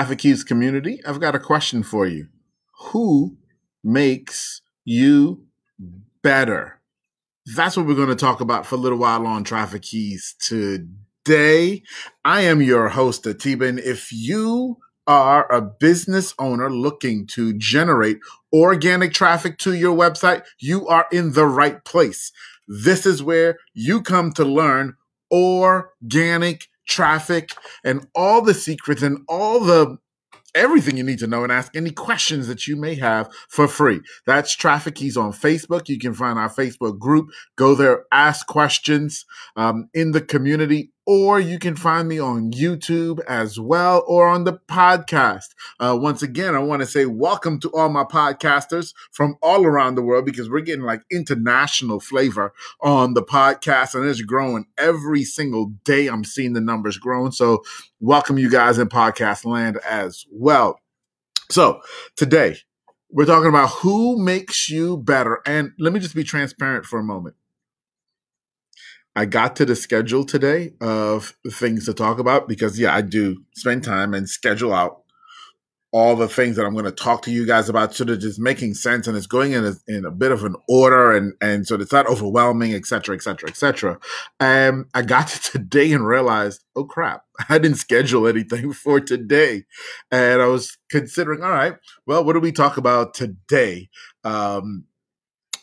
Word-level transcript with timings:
Traffic 0.00 0.20
Keys 0.20 0.44
community, 0.44 0.98
I've 1.04 1.20
got 1.20 1.34
a 1.34 1.38
question 1.38 1.82
for 1.82 2.06
you. 2.06 2.28
Who 2.84 3.36
makes 3.84 4.62
you 4.82 5.44
better? 6.22 6.80
That's 7.54 7.76
what 7.76 7.84
we're 7.84 7.96
going 7.96 8.08
to 8.08 8.16
talk 8.16 8.40
about 8.40 8.64
for 8.64 8.76
a 8.76 8.78
little 8.78 8.96
while 8.96 9.26
on 9.26 9.44
Traffic 9.44 9.82
Keys 9.82 10.34
today. 10.40 11.82
I 12.24 12.40
am 12.40 12.62
your 12.62 12.88
host, 12.88 13.26
Atiba. 13.26 13.76
If 13.86 14.10
you 14.10 14.78
are 15.06 15.52
a 15.52 15.60
business 15.60 16.32
owner 16.38 16.70
looking 16.70 17.26
to 17.34 17.52
generate 17.58 18.20
organic 18.54 19.12
traffic 19.12 19.58
to 19.58 19.74
your 19.74 19.94
website, 19.94 20.44
you 20.58 20.88
are 20.88 21.08
in 21.12 21.34
the 21.34 21.44
right 21.44 21.84
place. 21.84 22.32
This 22.66 23.04
is 23.04 23.22
where 23.22 23.58
you 23.74 24.00
come 24.00 24.32
to 24.32 24.46
learn 24.46 24.96
organic 25.30 26.69
traffic 26.88 27.52
and 27.84 28.06
all 28.14 28.42
the 28.42 28.54
secrets 28.54 29.02
and 29.02 29.18
all 29.28 29.60
the 29.60 29.98
everything 30.54 30.96
you 30.96 31.04
need 31.04 31.18
to 31.20 31.26
know 31.26 31.44
and 31.44 31.52
ask 31.52 31.74
any 31.76 31.90
questions 31.90 32.48
that 32.48 32.66
you 32.66 32.76
may 32.76 32.94
have 32.96 33.28
for 33.48 33.68
free. 33.68 34.00
That's 34.26 34.54
Traffic 34.54 34.96
Keys 34.96 35.16
on 35.16 35.32
Facebook. 35.32 35.88
You 35.88 35.98
can 35.98 36.14
find 36.14 36.38
our 36.38 36.48
Facebook 36.48 36.98
group. 36.98 37.30
Go 37.56 37.74
there, 37.74 38.04
ask 38.12 38.46
questions 38.46 39.24
um, 39.56 39.88
in 39.94 40.12
the 40.12 40.20
community 40.20 40.90
or 41.12 41.40
you 41.40 41.58
can 41.58 41.74
find 41.74 42.06
me 42.06 42.20
on 42.20 42.52
YouTube 42.52 43.18
as 43.26 43.58
well 43.58 44.04
or 44.06 44.28
on 44.28 44.44
the 44.44 44.52
podcast. 44.68 45.56
Uh, 45.80 45.98
once 46.00 46.22
again, 46.22 46.54
I 46.54 46.60
want 46.60 46.82
to 46.82 46.86
say 46.86 47.04
welcome 47.04 47.58
to 47.62 47.70
all 47.72 47.88
my 47.88 48.04
podcasters 48.04 48.94
from 49.10 49.36
all 49.42 49.66
around 49.66 49.96
the 49.96 50.02
world 50.02 50.24
because 50.24 50.48
we're 50.48 50.60
getting 50.60 50.84
like 50.84 51.02
international 51.10 51.98
flavor 51.98 52.52
on 52.80 53.14
the 53.14 53.24
podcast 53.24 53.96
and 53.96 54.08
it's 54.08 54.22
growing 54.22 54.66
every 54.78 55.24
single 55.24 55.72
day. 55.82 56.06
I'm 56.06 56.22
seeing 56.22 56.52
the 56.52 56.60
numbers 56.60 56.96
growing. 56.96 57.32
So, 57.32 57.64
welcome 57.98 58.38
you 58.38 58.48
guys 58.48 58.78
in 58.78 58.88
podcast 58.88 59.44
land 59.44 59.78
as 59.78 60.24
well. 60.30 60.78
So, 61.50 61.80
today 62.14 62.58
we're 63.10 63.24
talking 63.24 63.48
about 63.48 63.70
who 63.70 64.16
makes 64.16 64.70
you 64.70 64.96
better. 64.96 65.40
And 65.44 65.72
let 65.76 65.92
me 65.92 65.98
just 65.98 66.14
be 66.14 66.22
transparent 66.22 66.84
for 66.84 67.00
a 67.00 67.02
moment. 67.02 67.34
I 69.16 69.24
got 69.24 69.56
to 69.56 69.64
the 69.64 69.76
schedule 69.76 70.24
today 70.24 70.72
of 70.80 71.34
things 71.50 71.86
to 71.86 71.94
talk 71.94 72.18
about 72.18 72.48
because, 72.48 72.78
yeah, 72.78 72.94
I 72.94 73.00
do 73.02 73.42
spend 73.54 73.84
time 73.84 74.14
and 74.14 74.28
schedule 74.28 74.72
out 74.72 75.02
all 75.92 76.14
the 76.14 76.28
things 76.28 76.54
that 76.54 76.64
I'm 76.64 76.74
going 76.74 76.84
to 76.84 76.92
talk 76.92 77.22
to 77.22 77.32
you 77.32 77.44
guys 77.44 77.68
about 77.68 77.94
so 77.94 78.04
that 78.04 78.22
it's 78.22 78.38
making 78.38 78.74
sense 78.74 79.08
and 79.08 79.16
it's 79.16 79.26
going 79.26 79.52
in 79.52 79.64
a, 79.64 79.74
in 79.88 80.04
a 80.04 80.10
bit 80.10 80.30
of 80.30 80.44
an 80.44 80.54
order 80.68 81.10
and, 81.10 81.32
and 81.40 81.66
so 81.66 81.74
it's 81.74 81.90
not 81.90 82.06
overwhelming, 82.06 82.74
et 82.74 82.86
cetera, 82.86 83.16
et 83.16 83.22
cetera, 83.22 83.48
et 83.48 83.56
cetera. 83.56 83.98
And 84.38 84.84
I 84.94 85.02
got 85.02 85.26
to 85.28 85.40
today 85.40 85.92
and 85.92 86.06
realized, 86.06 86.62
oh 86.76 86.84
crap, 86.84 87.24
I 87.48 87.58
didn't 87.58 87.78
schedule 87.78 88.28
anything 88.28 88.72
for 88.72 89.00
today. 89.00 89.64
And 90.12 90.40
I 90.40 90.46
was 90.46 90.78
considering, 90.90 91.42
all 91.42 91.50
right, 91.50 91.74
well, 92.06 92.24
what 92.24 92.34
do 92.34 92.40
we 92.40 92.52
talk 92.52 92.76
about 92.76 93.14
today? 93.14 93.88
Um, 94.22 94.84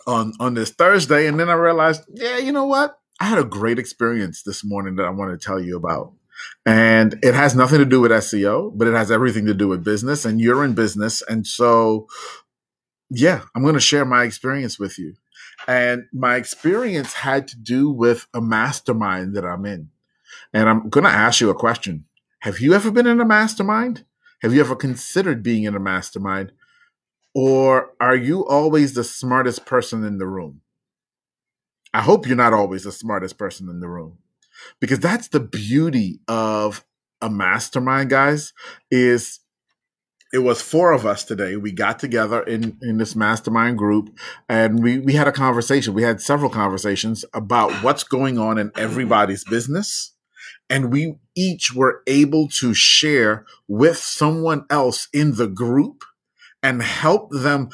on, 0.06 0.32
on 0.40 0.54
this 0.54 0.72
Thursday. 0.72 1.28
And 1.28 1.38
then 1.38 1.50
I 1.50 1.54
realized, 1.54 2.04
yeah, 2.14 2.38
you 2.38 2.54
know 2.54 2.66
what? 2.66 2.98
I 3.20 3.26
had 3.26 3.40
a 3.40 3.44
great 3.44 3.80
experience 3.80 4.44
this 4.44 4.64
morning 4.64 4.96
that 4.96 5.06
I 5.06 5.10
want 5.10 5.40
to 5.40 5.44
tell 5.44 5.60
you 5.60 5.76
about. 5.76 6.14
And 6.66 7.18
it 7.24 7.34
has 7.34 7.56
nothing 7.56 7.80
to 7.80 7.86
do 7.86 8.00
with 8.02 8.12
SEO, 8.12 8.72
but 8.76 8.88
it 8.88 8.94
has 8.94 9.12
everything 9.12 9.46
to 9.48 9.54
do 9.54 9.68
with 9.68 9.84
business. 9.84 10.24
And 10.24 10.40
you're 10.40 10.64
in 10.64 10.76
business. 10.76 11.24
And 11.28 11.48
so, 11.48 12.08
yeah, 13.10 13.42
I'm 13.56 13.64
going 13.64 13.74
to 13.74 13.80
share 13.80 14.06
my 14.06 14.24
experience 14.24 14.78
with 14.78 15.00
you. 15.00 15.16
And 15.68 16.06
my 16.14 16.36
experience 16.36 17.14
had 17.14 17.48
to 17.50 17.58
do 17.58 17.90
with 17.90 18.28
a 18.34 18.42
mastermind 18.42 19.36
that 19.36 19.46
I'm 19.46 19.66
in. 19.66 19.90
And 20.54 20.70
I'm 20.70 20.90
going 20.90 21.04
to 21.04 21.10
ask 21.10 21.42
you 21.42 21.50
a 21.50 21.56
question 21.56 22.06
Have 22.42 22.60
you 22.60 22.74
ever 22.74 22.92
been 22.92 23.08
in 23.08 23.20
a 23.20 23.26
mastermind? 23.26 24.06
Have 24.44 24.54
you 24.54 24.60
ever 24.60 24.76
considered 24.76 25.42
being 25.42 25.64
in 25.64 25.76
a 25.76 25.80
mastermind? 25.80 26.52
Or 27.34 27.92
are 28.00 28.16
you 28.16 28.46
always 28.46 28.94
the 28.94 29.04
smartest 29.04 29.66
person 29.66 30.04
in 30.04 30.20
the 30.20 30.28
room? 30.28 30.62
I 31.98 32.02
hope 32.02 32.28
you're 32.28 32.36
not 32.36 32.54
always 32.54 32.84
the 32.84 32.92
smartest 32.92 33.40
person 33.40 33.70
in 33.70 33.80
the 33.80 33.90
room 33.90 34.20
because 34.80 35.00
that's 35.00 35.30
the 35.30 35.40
beauty 35.40 36.20
of 36.28 36.86
a 37.24 37.30
mastermind, 37.32 38.12
guys, 38.12 38.54
is 38.92 39.40
it 40.32 40.38
was 40.38 40.62
four 40.62 40.92
of 40.92 41.08
us 41.08 41.24
today. 41.24 41.56
We 41.56 41.72
got 41.72 41.98
together 41.98 42.44
in, 42.44 42.78
in 42.84 43.00
this 43.00 43.16
mastermind 43.16 43.80
group 43.80 44.16
and 44.48 44.84
we, 44.84 45.00
we 45.00 45.14
had 45.14 45.28
a 45.28 45.32
conversation. 45.32 45.96
We 45.96 46.04
had 46.04 46.22
several 46.22 46.52
conversations 46.52 47.26
about 47.34 47.72
what's 47.82 48.04
going 48.04 48.38
on 48.38 48.60
in 48.60 48.72
everybody's 48.76 49.44
business. 49.44 50.14
And 50.70 50.92
we 50.92 51.16
each 51.34 51.74
were 51.74 52.04
able 52.06 52.48
to 52.60 52.76
share 52.76 53.44
with 53.68 53.98
someone 53.98 54.68
else 54.70 55.08
in 55.14 55.34
the 55.34 55.48
group 55.48 56.04
and 56.62 56.84
help 56.84 57.32
them 57.32 57.70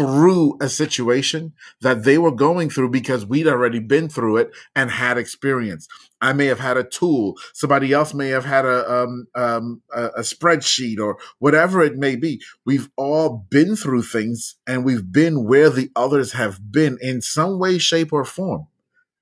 through 0.00 0.56
a 0.62 0.68
situation 0.70 1.52
that 1.82 2.04
they 2.04 2.16
were 2.16 2.30
going 2.30 2.70
through 2.70 2.88
because 2.88 3.26
we'd 3.26 3.46
already 3.46 3.80
been 3.80 4.08
through 4.08 4.38
it 4.38 4.50
and 4.74 4.90
had 4.90 5.18
experience. 5.18 5.86
I 6.22 6.32
may 6.32 6.46
have 6.46 6.58
had 6.58 6.78
a 6.78 6.84
tool. 6.84 7.36
Somebody 7.52 7.92
else 7.92 8.14
may 8.14 8.28
have 8.28 8.46
had 8.46 8.64
a, 8.64 8.90
um, 8.90 9.26
um, 9.34 9.82
a, 9.94 10.06
a 10.06 10.20
spreadsheet 10.20 10.98
or 10.98 11.18
whatever 11.38 11.82
it 11.82 11.98
may 11.98 12.16
be. 12.16 12.40
We've 12.64 12.88
all 12.96 13.46
been 13.50 13.76
through 13.76 14.04
things 14.04 14.56
and 14.66 14.86
we've 14.86 15.12
been 15.12 15.44
where 15.44 15.68
the 15.68 15.90
others 15.94 16.32
have 16.32 16.72
been 16.72 16.96
in 17.02 17.20
some 17.20 17.58
way, 17.58 17.76
shape, 17.76 18.10
or 18.10 18.24
form. 18.24 18.68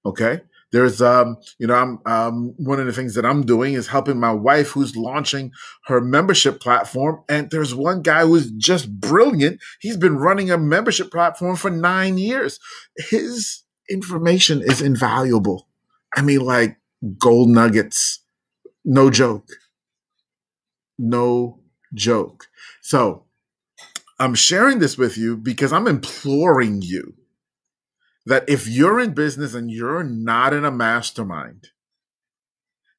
Okay. 0.06 0.42
There's, 0.70 1.00
um, 1.00 1.36
you 1.58 1.66
know, 1.66 1.74
I'm, 1.74 1.98
um, 2.04 2.54
one 2.58 2.78
of 2.78 2.86
the 2.86 2.92
things 2.92 3.14
that 3.14 3.24
I'm 3.24 3.46
doing 3.46 3.74
is 3.74 3.86
helping 3.86 4.20
my 4.20 4.32
wife 4.32 4.70
who's 4.70 4.96
launching 4.96 5.50
her 5.86 6.00
membership 6.00 6.60
platform. 6.60 7.22
And 7.28 7.50
there's 7.50 7.74
one 7.74 8.02
guy 8.02 8.22
who's 8.26 8.50
just 8.52 9.00
brilliant. 9.00 9.60
He's 9.80 9.96
been 9.96 10.16
running 10.16 10.50
a 10.50 10.58
membership 10.58 11.10
platform 11.10 11.56
for 11.56 11.70
nine 11.70 12.18
years. 12.18 12.60
His 12.96 13.62
information 13.88 14.60
is 14.60 14.82
invaluable. 14.82 15.68
I 16.14 16.22
mean, 16.22 16.40
like 16.40 16.78
gold 17.18 17.48
nuggets. 17.48 18.22
No 18.84 19.10
joke. 19.10 19.48
No 20.98 21.60
joke. 21.94 22.48
So 22.82 23.24
I'm 24.18 24.34
sharing 24.34 24.80
this 24.80 24.98
with 24.98 25.16
you 25.16 25.36
because 25.36 25.72
I'm 25.72 25.86
imploring 25.86 26.82
you 26.82 27.14
that 28.28 28.44
if 28.46 28.68
you're 28.68 29.00
in 29.00 29.14
business 29.14 29.54
and 29.54 29.70
you're 29.70 30.04
not 30.04 30.52
in 30.52 30.62
a 30.62 30.70
mastermind, 30.70 31.68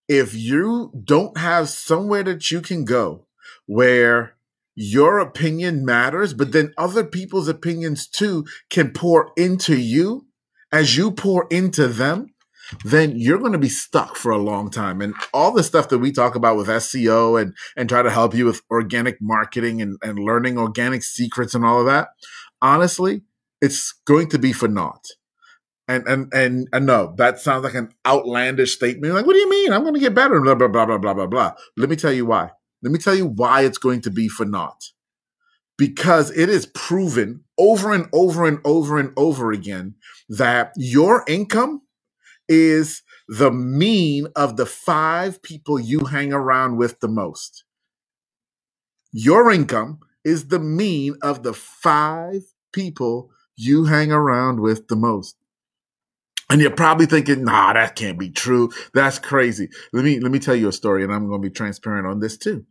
if 0.07 0.33
you 0.33 0.91
don't 1.03 1.37
have 1.37 1.69
somewhere 1.69 2.23
that 2.23 2.49
you 2.49 2.61
can 2.61 2.83
go 2.83 3.27
where 3.67 4.35
your 4.73 5.19
opinion 5.19 5.85
matters, 5.85 6.33
but 6.33 6.51
then 6.51 6.73
other 6.79 7.03
people's 7.03 7.47
opinions 7.47 8.07
too 8.07 8.43
can 8.71 8.89
pour 8.89 9.31
into 9.37 9.77
you 9.77 10.25
as 10.71 10.97
you 10.97 11.11
pour 11.11 11.45
into 11.51 11.87
them, 11.87 12.33
then 12.83 13.13
you're 13.15 13.37
going 13.37 13.51
to 13.51 13.59
be 13.59 13.69
stuck 13.69 14.15
for 14.15 14.31
a 14.31 14.37
long 14.37 14.71
time. 14.71 14.99
And 14.99 15.13
all 15.31 15.51
the 15.51 15.63
stuff 15.63 15.89
that 15.89 15.99
we 15.99 16.11
talk 16.11 16.33
about 16.33 16.57
with 16.57 16.67
SEO 16.67 17.39
and, 17.39 17.55
and 17.77 17.87
try 17.87 18.01
to 18.01 18.09
help 18.09 18.33
you 18.33 18.45
with 18.45 18.63
organic 18.71 19.17
marketing 19.21 19.79
and, 19.79 19.99
and 20.01 20.17
learning 20.17 20.57
organic 20.57 21.03
secrets 21.03 21.53
and 21.53 21.63
all 21.63 21.81
of 21.81 21.85
that, 21.85 22.09
honestly, 22.63 23.21
it's 23.61 23.93
going 24.05 24.29
to 24.29 24.39
be 24.39 24.53
for 24.53 24.67
naught. 24.67 25.05
And 25.87 26.07
and 26.07 26.31
and 26.33 26.67
and 26.71 26.85
no, 26.85 27.13
that 27.17 27.39
sounds 27.39 27.63
like 27.63 27.73
an 27.75 27.89
outlandish 28.05 28.75
statement. 28.75 29.13
Like, 29.13 29.25
what 29.25 29.33
do 29.33 29.39
you 29.39 29.49
mean? 29.49 29.73
I'm 29.73 29.81
going 29.83 29.95
to 29.95 29.99
get 29.99 30.15
better. 30.15 30.39
Blah 30.41 30.55
blah 30.55 30.67
blah 30.67 30.85
blah 30.85 30.97
blah 30.99 31.13
blah 31.15 31.27
blah. 31.27 31.53
Let 31.77 31.89
me 31.89 31.95
tell 31.95 32.13
you 32.13 32.25
why. 32.27 32.51
Let 32.83 32.91
me 32.91 32.99
tell 32.99 33.15
you 33.15 33.27
why 33.27 33.61
it's 33.63 33.79
going 33.79 34.01
to 34.01 34.11
be 34.11 34.29
for 34.29 34.45
naught. 34.45 34.83
Because 35.77 36.31
it 36.37 36.49
is 36.49 36.67
proven 36.67 37.43
over 37.57 37.93
and 37.93 38.07
over 38.13 38.47
and 38.47 38.59
over 38.65 38.99
and 38.99 39.11
over 39.17 39.51
again 39.51 39.95
that 40.29 40.73
your 40.77 41.23
income 41.27 41.81
is 42.47 43.01
the 43.27 43.51
mean 43.51 44.27
of 44.35 44.57
the 44.57 44.65
five 44.65 45.41
people 45.41 45.79
you 45.79 46.05
hang 46.05 46.33
around 46.33 46.77
with 46.77 46.99
the 46.99 47.07
most. 47.07 47.63
Your 49.11 49.51
income 49.51 49.99
is 50.23 50.49
the 50.49 50.59
mean 50.59 51.15
of 51.23 51.43
the 51.43 51.53
five 51.53 52.43
people 52.73 53.31
you 53.59 53.85
hang 53.85 54.11
around 54.11 54.61
with 54.61 54.87
the 54.87 54.95
most. 54.95 55.35
And 56.49 56.61
you're 56.61 56.71
probably 56.71 57.05
thinking, 57.05 57.43
nah, 57.43 57.73
that 57.73 57.95
can't 57.95 58.17
be 58.17 58.31
true. 58.31 58.71
That's 58.93 59.19
crazy. 59.19 59.69
Let 59.93 60.03
me 60.03 60.19
let 60.19 60.31
me 60.31 60.39
tell 60.39 60.55
you 60.55 60.69
a 60.69 60.73
story, 60.73 61.03
and 61.03 61.13
I'm 61.13 61.29
to 61.29 61.37
be 61.37 61.53
transparent 61.53 62.07
on 62.07 62.21
this 62.21 62.37
too. 62.37 62.65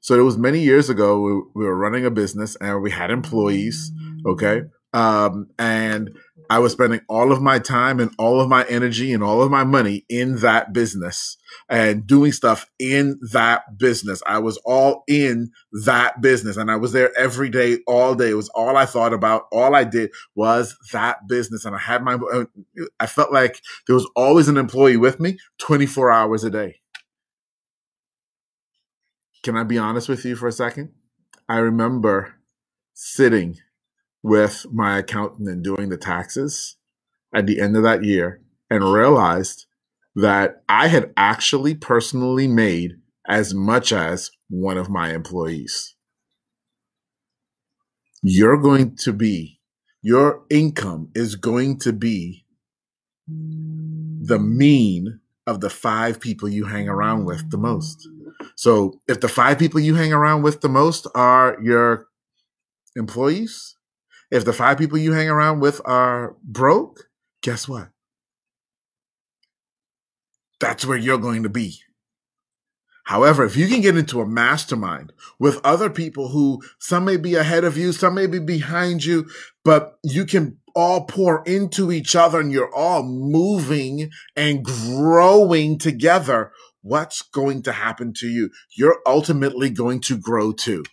So 0.00 0.18
it 0.18 0.24
was 0.24 0.36
many 0.36 0.58
years 0.58 0.90
ago. 0.90 1.20
We, 1.20 1.32
we 1.54 1.66
were 1.66 1.76
running 1.76 2.04
a 2.04 2.10
business, 2.10 2.56
and 2.56 2.82
we 2.82 2.90
had 2.90 3.12
employees. 3.12 3.92
Okay, 4.26 4.62
um, 4.92 5.48
and 5.58 6.16
I 6.50 6.58
was 6.58 6.72
spending 6.72 7.00
all 7.08 7.32
of 7.32 7.40
my 7.40 7.58
time 7.58 7.98
and 7.98 8.10
all 8.18 8.40
of 8.40 8.48
my 8.48 8.64
energy 8.68 9.12
and 9.12 9.22
all 9.22 9.42
of 9.42 9.50
my 9.50 9.64
money 9.64 10.04
in 10.08 10.36
that 10.40 10.72
business 10.72 11.38
and 11.68 12.06
doing 12.06 12.32
stuff 12.32 12.70
in 12.78 13.18
that 13.32 13.78
business. 13.78 14.22
I 14.26 14.38
was 14.38 14.58
all 14.58 15.04
in 15.08 15.50
that 15.84 16.20
business 16.20 16.58
and 16.58 16.70
I 16.70 16.76
was 16.76 16.92
there 16.92 17.16
every 17.16 17.48
day, 17.48 17.78
all 17.86 18.14
day. 18.14 18.30
It 18.30 18.34
was 18.34 18.50
all 18.50 18.76
I 18.76 18.84
thought 18.84 19.14
about. 19.14 19.46
All 19.50 19.74
I 19.74 19.84
did 19.84 20.10
was 20.34 20.76
that 20.92 21.26
business. 21.26 21.64
And 21.64 21.74
I 21.74 21.78
had 21.78 22.02
my, 22.02 22.18
I 23.00 23.06
felt 23.06 23.32
like 23.32 23.62
there 23.86 23.96
was 23.96 24.08
always 24.14 24.48
an 24.48 24.58
employee 24.58 24.98
with 24.98 25.20
me 25.20 25.38
24 25.58 26.12
hours 26.12 26.44
a 26.44 26.50
day. 26.50 26.82
can 29.42 29.56
I 29.56 29.64
be 29.64 29.78
honest 29.78 30.08
with 30.08 30.24
you 30.24 30.36
for 30.36 30.48
a 30.48 30.52
second? 30.52 30.92
I 31.48 31.58
remember 31.58 32.34
sitting 32.94 33.58
with 34.22 34.66
my 34.70 34.98
accountant 34.98 35.48
and 35.48 35.64
doing 35.64 35.88
the 35.88 35.96
taxes 35.96 36.76
at 37.34 37.46
the 37.46 37.60
end 37.60 37.76
of 37.76 37.82
that 37.82 38.04
year 38.04 38.40
and 38.70 38.92
realized 38.92 39.66
that 40.14 40.62
I 40.68 40.88
had 40.88 41.12
actually 41.16 41.74
personally 41.74 42.46
made 42.46 42.92
as 43.28 43.54
much 43.54 43.92
as 43.92 44.30
one 44.48 44.76
of 44.76 44.90
my 44.90 45.14
employees. 45.14 45.94
You're 48.22 48.58
going 48.58 48.96
to 48.96 49.12
be, 49.12 49.60
your 50.02 50.44
income 50.50 51.10
is 51.14 51.34
going 51.34 51.78
to 51.80 51.92
be 51.92 52.44
the 53.26 54.38
mean 54.38 55.20
of 55.46 55.60
the 55.60 55.70
five 55.70 56.20
people 56.20 56.48
you 56.48 56.66
hang 56.66 56.88
around 56.88 57.24
with 57.24 57.50
the 57.50 57.58
most. 57.58 58.08
So 58.54 59.00
if 59.08 59.20
the 59.20 59.28
five 59.28 59.58
people 59.58 59.80
you 59.80 59.94
hang 59.94 60.12
around 60.12 60.42
with 60.42 60.60
the 60.60 60.68
most 60.68 61.06
are 61.14 61.56
your 61.62 62.06
employees, 62.94 63.76
if 64.32 64.46
the 64.46 64.52
five 64.54 64.78
people 64.78 64.96
you 64.96 65.12
hang 65.12 65.28
around 65.28 65.60
with 65.60 65.82
are 65.84 66.34
broke, 66.42 67.10
guess 67.42 67.68
what? 67.68 67.90
That's 70.58 70.86
where 70.86 70.96
you're 70.96 71.18
going 71.18 71.42
to 71.42 71.50
be. 71.50 71.80
However, 73.04 73.44
if 73.44 73.56
you 73.58 73.68
can 73.68 73.82
get 73.82 73.98
into 73.98 74.22
a 74.22 74.26
mastermind 74.26 75.12
with 75.38 75.60
other 75.64 75.90
people 75.90 76.28
who 76.28 76.62
some 76.78 77.04
may 77.04 77.18
be 77.18 77.34
ahead 77.34 77.64
of 77.64 77.76
you, 77.76 77.92
some 77.92 78.14
may 78.14 78.26
be 78.26 78.38
behind 78.38 79.04
you, 79.04 79.28
but 79.64 79.98
you 80.02 80.24
can 80.24 80.56
all 80.74 81.04
pour 81.04 81.44
into 81.44 81.92
each 81.92 82.16
other 82.16 82.40
and 82.40 82.50
you're 82.50 82.74
all 82.74 83.02
moving 83.02 84.08
and 84.34 84.64
growing 84.64 85.78
together, 85.78 86.52
what's 86.80 87.20
going 87.20 87.62
to 87.64 87.72
happen 87.72 88.14
to 88.14 88.28
you? 88.28 88.48
You're 88.78 89.00
ultimately 89.04 89.68
going 89.68 90.00
to 90.02 90.16
grow 90.16 90.52
too. 90.52 90.84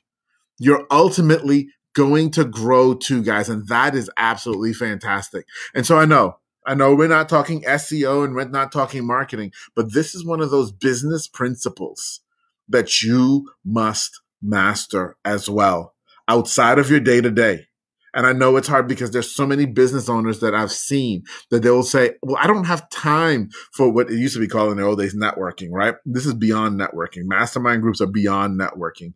You're 0.57 0.85
ultimately 0.91 1.69
going 1.93 2.31
to 2.31 2.45
grow 2.45 2.93
too, 2.93 3.23
guys. 3.23 3.49
And 3.49 3.67
that 3.67 3.95
is 3.95 4.09
absolutely 4.17 4.73
fantastic. 4.73 5.45
And 5.73 5.85
so 5.85 5.97
I 5.97 6.05
know, 6.05 6.37
I 6.65 6.75
know 6.75 6.93
we're 6.93 7.07
not 7.07 7.29
talking 7.29 7.63
SEO 7.63 8.23
and 8.23 8.35
we're 8.35 8.47
not 8.47 8.71
talking 8.71 9.05
marketing, 9.05 9.51
but 9.75 9.93
this 9.93 10.13
is 10.13 10.25
one 10.25 10.41
of 10.41 10.51
those 10.51 10.71
business 10.71 11.27
principles 11.27 12.21
that 12.67 13.01
you 13.01 13.49
must 13.65 14.21
master 14.41 15.17
as 15.25 15.49
well 15.49 15.95
outside 16.27 16.79
of 16.79 16.89
your 16.89 16.99
day 16.99 17.21
to 17.21 17.31
day. 17.31 17.65
And 18.13 18.25
I 18.25 18.33
know 18.33 18.57
it's 18.57 18.67
hard 18.67 18.87
because 18.87 19.11
there's 19.11 19.33
so 19.33 19.45
many 19.45 19.65
business 19.65 20.09
owners 20.09 20.39
that 20.39 20.55
I've 20.55 20.71
seen 20.71 21.23
that 21.51 21.61
they 21.61 21.69
will 21.69 21.83
say, 21.83 22.13
well, 22.23 22.37
I 22.39 22.47
don't 22.47 22.65
have 22.65 22.89
time 22.89 23.49
for 23.71 23.89
what 23.91 24.09
it 24.09 24.17
used 24.17 24.33
to 24.33 24.39
be 24.39 24.47
called 24.47 24.71
in 24.71 24.77
the 24.77 24.83
old 24.83 24.99
days 24.99 25.15
networking, 25.15 25.69
right? 25.71 25.95
This 26.05 26.25
is 26.25 26.33
beyond 26.33 26.79
networking. 26.79 27.25
Mastermind 27.25 27.81
groups 27.81 28.01
are 28.01 28.07
beyond 28.07 28.59
networking. 28.59 29.13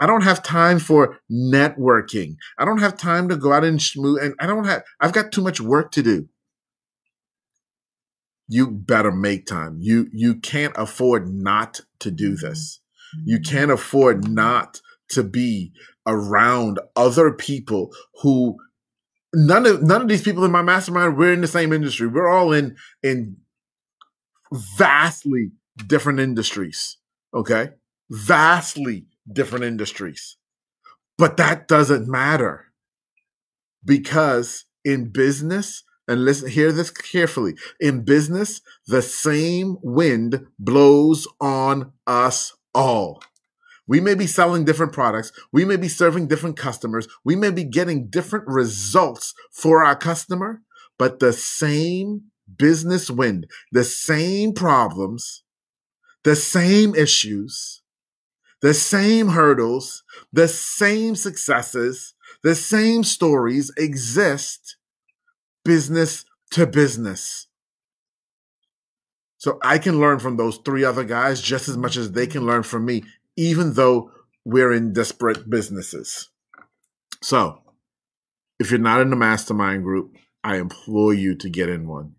I 0.00 0.06
don't 0.06 0.22
have 0.22 0.42
time 0.42 0.78
for 0.78 1.18
networking. 1.30 2.36
I 2.58 2.64
don't 2.64 2.78
have 2.78 2.96
time 2.96 3.28
to 3.28 3.36
go 3.36 3.52
out 3.52 3.64
and 3.64 3.80
schmoo. 3.80 4.22
And 4.22 4.34
I 4.38 4.46
don't 4.46 4.64
have, 4.64 4.82
I've 5.00 5.12
got 5.12 5.32
too 5.32 5.42
much 5.42 5.60
work 5.60 5.90
to 5.92 6.02
do. 6.02 6.28
You 8.48 8.70
better 8.70 9.12
make 9.12 9.46
time. 9.46 9.78
You, 9.80 10.08
you 10.12 10.36
can't 10.36 10.74
afford 10.76 11.28
not 11.28 11.80
to 12.00 12.10
do 12.10 12.34
mm-hmm. 12.34 12.46
this. 12.46 12.80
You 13.24 13.38
mm-hmm. 13.38 13.50
can't 13.50 13.70
afford 13.70 14.28
not 14.28 14.80
to 15.10 15.22
be 15.22 15.72
around 16.06 16.80
other 16.96 17.32
people 17.32 17.92
who 18.22 18.56
none 19.34 19.66
of 19.66 19.82
none 19.82 20.00
of 20.00 20.08
these 20.08 20.22
people 20.22 20.44
in 20.44 20.50
my 20.50 20.62
mastermind 20.62 21.16
we're 21.16 21.32
in 21.32 21.42
the 21.42 21.46
same 21.46 21.72
industry 21.72 22.06
we're 22.06 22.28
all 22.28 22.52
in 22.52 22.74
in 23.02 23.36
vastly 24.78 25.50
different 25.86 26.18
industries 26.18 26.96
okay 27.34 27.68
vastly 28.10 29.06
different 29.32 29.64
industries 29.64 30.36
but 31.16 31.36
that 31.36 31.68
doesn't 31.68 32.08
matter 32.08 32.66
because 33.84 34.64
in 34.84 35.10
business 35.10 35.84
and 36.06 36.24
listen 36.24 36.48
hear 36.48 36.72
this 36.72 36.90
carefully 36.90 37.54
in 37.80 38.04
business 38.04 38.60
the 38.86 39.02
same 39.02 39.76
wind 39.82 40.46
blows 40.58 41.26
on 41.40 41.92
us 42.06 42.54
all 42.74 43.22
we 43.88 44.00
may 44.00 44.14
be 44.14 44.26
selling 44.26 44.66
different 44.66 44.92
products. 44.92 45.32
We 45.50 45.64
may 45.64 45.76
be 45.76 45.88
serving 45.88 46.28
different 46.28 46.58
customers. 46.58 47.08
We 47.24 47.34
may 47.34 47.50
be 47.50 47.64
getting 47.64 48.10
different 48.10 48.44
results 48.46 49.34
for 49.50 49.82
our 49.82 49.96
customer, 49.96 50.60
but 50.98 51.18
the 51.18 51.32
same 51.32 52.24
business 52.54 53.10
wind, 53.10 53.50
the 53.72 53.84
same 53.84 54.52
problems, 54.52 55.42
the 56.22 56.36
same 56.36 56.94
issues, 56.94 57.82
the 58.60 58.74
same 58.74 59.28
hurdles, 59.28 60.02
the 60.32 60.48
same 60.48 61.14
successes, 61.14 62.14
the 62.42 62.54
same 62.54 63.04
stories 63.04 63.72
exist 63.76 64.76
business 65.64 66.24
to 66.52 66.66
business. 66.66 67.46
So 69.36 69.58
I 69.62 69.78
can 69.78 70.00
learn 70.00 70.18
from 70.18 70.36
those 70.36 70.58
three 70.58 70.84
other 70.84 71.04
guys 71.04 71.40
just 71.40 71.68
as 71.68 71.76
much 71.76 71.96
as 71.96 72.12
they 72.12 72.26
can 72.26 72.44
learn 72.44 72.64
from 72.64 72.84
me 72.84 73.04
even 73.38 73.74
though 73.74 74.10
we're 74.44 74.72
in 74.72 74.92
disparate 74.92 75.48
businesses. 75.48 76.28
So, 77.22 77.62
if 78.58 78.70
you're 78.70 78.80
not 78.80 79.00
in 79.00 79.12
a 79.12 79.16
mastermind 79.16 79.84
group, 79.84 80.16
I 80.42 80.56
implore 80.56 81.14
you 81.14 81.36
to 81.36 81.48
get 81.48 81.68
in 81.68 81.86
one. 81.86 82.16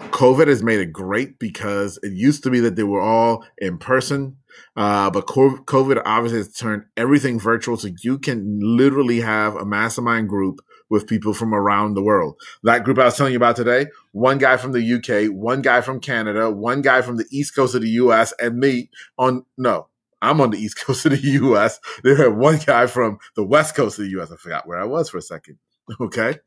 COVID 0.00 0.48
has 0.48 0.62
made 0.62 0.80
it 0.80 0.92
great 0.92 1.38
because 1.38 2.00
it 2.02 2.12
used 2.12 2.42
to 2.42 2.50
be 2.50 2.60
that 2.60 2.74
they 2.74 2.82
were 2.82 3.00
all 3.00 3.44
in 3.58 3.78
person, 3.78 4.38
uh, 4.76 5.10
but 5.10 5.26
COVID 5.26 6.02
obviously 6.04 6.38
has 6.38 6.52
turned 6.52 6.84
everything 6.96 7.38
virtual. 7.40 7.76
So 7.76 7.88
you 8.02 8.18
can 8.18 8.58
literally 8.60 9.20
have 9.20 9.56
a 9.56 9.64
mastermind 9.64 10.28
group 10.28 10.60
with 10.90 11.06
people 11.06 11.34
from 11.34 11.54
around 11.54 11.94
the 11.94 12.02
world. 12.02 12.36
That 12.62 12.84
group 12.84 12.98
I 12.98 13.04
was 13.04 13.16
telling 13.16 13.32
you 13.32 13.38
about 13.38 13.56
today, 13.56 13.86
one 14.12 14.38
guy 14.38 14.56
from 14.56 14.72
the 14.72 14.94
UK, 14.94 15.32
one 15.32 15.62
guy 15.62 15.80
from 15.80 16.00
Canada, 16.00 16.50
one 16.50 16.82
guy 16.82 17.02
from 17.02 17.16
the 17.16 17.26
East 17.30 17.54
Coast 17.54 17.74
of 17.74 17.82
the 17.82 17.90
US, 17.90 18.32
and 18.40 18.58
me 18.58 18.90
on, 19.18 19.44
no, 19.56 19.88
I'm 20.22 20.40
on 20.40 20.50
the 20.50 20.58
East 20.58 20.78
Coast 20.84 21.06
of 21.06 21.12
the 21.12 21.18
US. 21.18 21.80
They 22.02 22.14
had 22.14 22.36
one 22.36 22.58
guy 22.58 22.86
from 22.86 23.18
the 23.36 23.44
West 23.44 23.74
Coast 23.74 23.98
of 23.98 24.04
the 24.04 24.20
US. 24.20 24.32
I 24.32 24.36
forgot 24.36 24.66
where 24.66 24.80
I 24.80 24.84
was 24.84 25.10
for 25.10 25.18
a 25.18 25.22
second. 25.22 25.58
Okay. 26.00 26.38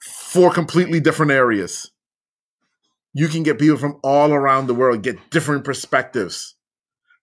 Four 0.00 0.50
completely 0.52 1.00
different 1.00 1.32
areas. 1.32 1.90
You 3.14 3.28
can 3.28 3.42
get 3.42 3.58
people 3.58 3.78
from 3.78 3.98
all 4.04 4.34
around 4.34 4.66
the 4.66 4.74
world, 4.74 5.02
get 5.02 5.30
different 5.30 5.64
perspectives 5.64 6.56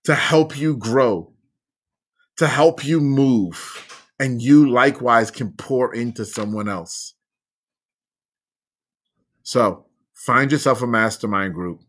to 0.06 0.16
help 0.16 0.58
you 0.58 0.76
grow, 0.76 1.34
to 2.38 2.48
help 2.48 2.84
you 2.86 3.00
move. 3.00 3.88
And 4.20 4.42
you 4.42 4.70
likewise 4.70 5.32
can 5.32 5.54
pour 5.54 5.94
into 5.96 6.26
someone 6.26 6.70
else. 6.70 7.16
So 9.42 9.88
find 10.14 10.52
yourself 10.52 10.82
a 10.82 10.88
mastermind 10.88 11.56
group. 11.56 11.82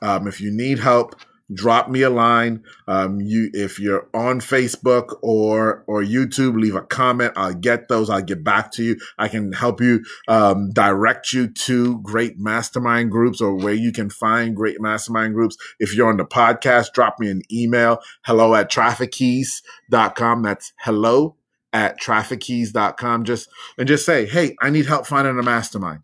Um, 0.00 0.28
if 0.28 0.40
you 0.40 0.50
need 0.52 0.78
help, 0.78 1.16
drop 1.52 1.88
me 1.88 2.02
a 2.02 2.10
line. 2.10 2.62
Um, 2.86 3.20
you, 3.20 3.50
if 3.52 3.78
you're 3.78 4.08
on 4.14 4.40
Facebook 4.40 5.18
or 5.22 5.84
or 5.86 6.02
YouTube, 6.02 6.60
leave 6.60 6.74
a 6.74 6.82
comment. 6.82 7.32
I'll 7.36 7.54
get 7.54 7.88
those. 7.88 8.10
I'll 8.10 8.22
get 8.22 8.44
back 8.44 8.72
to 8.72 8.82
you. 8.84 8.96
I 9.18 9.28
can 9.28 9.52
help 9.52 9.80
you 9.80 10.04
um, 10.28 10.70
direct 10.70 11.32
you 11.32 11.48
to 11.48 12.00
great 12.00 12.38
mastermind 12.38 13.10
groups 13.10 13.40
or 13.40 13.54
where 13.54 13.74
you 13.74 13.92
can 13.92 14.10
find 14.10 14.54
great 14.54 14.80
mastermind 14.80 15.34
groups. 15.34 15.56
If 15.78 15.94
you're 15.94 16.08
on 16.08 16.16
the 16.16 16.24
podcast, 16.24 16.92
drop 16.92 17.18
me 17.18 17.30
an 17.30 17.42
email. 17.52 18.00
Hello 18.24 18.54
at 18.54 18.70
traffickeys.com. 18.70 20.42
That's 20.42 20.72
hello 20.80 21.36
at 21.72 22.00
traffickeys.com. 22.00 23.24
Just 23.24 23.48
and 23.78 23.88
just 23.88 24.06
say, 24.06 24.26
hey, 24.26 24.56
I 24.60 24.70
need 24.70 24.86
help 24.86 25.06
finding 25.06 25.38
a 25.38 25.42
mastermind. 25.42 26.00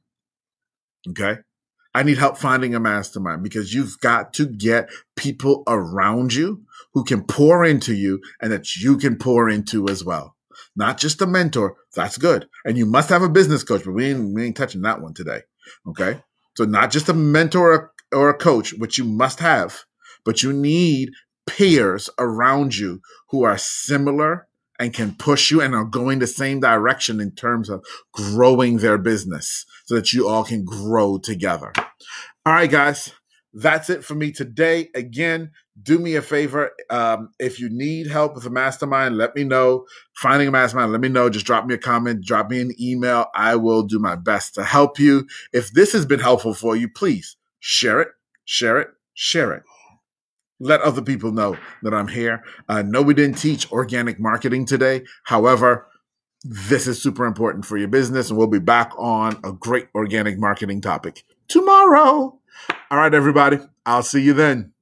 Okay. 1.09 1.39
I 1.97 2.03
need 2.03 2.19
help 2.19 2.37
finding 2.37 2.75
a 2.75 2.79
mastermind 2.79 3.43
because 3.43 3.73
you've 3.73 3.99
got 4.01 4.35
to 4.35 4.45
get 4.45 4.91
people 5.17 5.63
around 5.67 6.35
you 6.35 6.61
who 6.93 7.05
can 7.05 7.25
pour 7.25 7.65
into 7.65 7.95
you 7.95 8.21
and 8.39 8.53
that 8.53 8.77
you 8.77 8.99
can 8.99 9.17
pour 9.17 9.49
into 9.49 9.89
as 9.89 10.05
well. 10.05 10.37
Not 10.77 10.99
just 10.99 11.23
a 11.23 11.27
mentor. 11.27 11.75
That's 11.95 12.19
good. 12.19 12.51
And 12.67 12.77
you 12.77 12.85
must 12.85 13.09
have 13.09 13.23
a 13.23 13.31
business 13.31 13.65
coach, 13.65 13.85
but 13.87 13.93
we 13.93 14.11
ain't, 14.11 14.35
we 14.35 14.45
ain't 14.45 14.59
touching 14.59 14.83
that 14.83 15.01
one 15.01 15.15
today. 15.15 15.41
Okay. 15.89 16.21
So 16.59 16.67
not 16.67 16.91
just 16.91 17.09
a 17.09 17.15
mentor 17.15 17.93
or 18.13 18.29
a 18.29 18.37
coach, 18.37 18.75
which 18.75 18.99
you 18.99 19.05
must 19.07 19.41
have, 19.41 19.85
but 20.23 20.43
you 20.43 20.53
need 20.53 21.13
peers 21.47 22.11
around 22.19 22.77
you 22.77 23.01
who 23.31 23.45
are 23.45 23.57
similar 23.57 24.49
and 24.79 24.95
can 24.95 25.15
push 25.15 25.51
you 25.51 25.61
and 25.61 25.75
are 25.75 25.85
going 25.85 26.19
the 26.19 26.27
same 26.27 26.61
direction 26.61 27.21
in 27.21 27.31
terms 27.33 27.69
of 27.69 27.85
growing 28.13 28.79
their 28.79 28.99
business 28.99 29.65
so 29.85 29.95
that 29.95 30.13
you 30.13 30.29
all 30.29 30.45
can 30.45 30.65
grow 30.65 31.19
together. 31.19 31.73
All 32.45 32.53
right, 32.53 32.71
guys, 32.71 33.13
that's 33.53 33.89
it 33.89 34.05
for 34.05 34.15
me 34.15 34.33
today. 34.33 34.91
Again, 34.95 35.51
do 35.83 35.99
me 35.99 36.15
a 36.15 36.23
favor. 36.23 36.71
Um, 36.91 37.31
if 37.39 37.59
you 37.59 37.69
need 37.71 38.07
help 38.07 38.35
with 38.35 38.47
a 38.47 38.51
mastermind, 38.51 39.17
let 39.17 39.35
me 39.35 39.45
know. 39.45 39.87
Finding 40.15 40.49
a 40.49 40.51
mastermind, 40.51 40.93
let 40.93 41.01
me 41.01 41.09
know. 41.09 41.31
Just 41.31 41.47
drop 41.47 41.67
me 41.67 41.75
a 41.75 41.79
comment, 41.79 42.25
drop 42.25 42.51
me 42.51 42.61
an 42.61 42.73
email. 42.81 43.27
I 43.35 43.57
will 43.57 43.83
do 43.83 43.99
my 43.99 44.15
best 44.15 44.55
to 44.55 44.65
help 44.65 44.99
you. 44.99 45.27
If 45.53 45.73
this 45.73 45.93
has 45.93 46.07
been 46.07 46.21
helpful 46.21 46.55
for 46.55 46.77
you, 46.77 46.89
please 46.89 47.37
share 47.61 48.01
it, 48.01 48.09
share 48.45 48.79
it, 48.79 48.89
share 49.15 49.53
it. 49.53 49.63
Let 50.59 50.81
other 50.81 51.03
people 51.03 51.33
know 51.33 51.57
that 51.83 51.95
I'm 51.95 52.09
here. 52.09 52.43
Uh, 52.69 52.83
no, 52.83 53.03
we 53.03 53.15
didn't 53.15 53.39
teach 53.39 53.71
organic 53.73 54.19
marketing 54.19 54.67
today. 54.67 55.05
However, 55.25 55.87
this 56.45 56.87
is 56.87 57.03
super 57.03 57.27
important 57.27 57.65
for 57.65 57.77
your 57.77 57.89
business, 57.89 58.31
and 58.31 58.39
we'll 58.39 58.47
be 58.47 58.59
back 58.59 58.93
on 58.97 59.39
a 59.45 59.53
great 59.53 59.89
organic 59.95 60.39
marketing 60.39 60.81
topic 60.81 61.25
tomorrow. 61.49 62.39
All 62.91 62.99
right, 62.99 63.13
everybody. 63.13 63.59
I'll 63.85 64.03
see 64.03 64.23
you 64.23 64.33
then. 64.33 64.73